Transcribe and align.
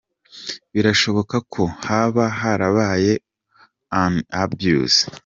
Birashoboka 0.73 1.35
ko 1.53 1.63
haba 1.87 2.23
harabaye 2.39 3.13
un 4.03 4.13
abus. 4.41 4.95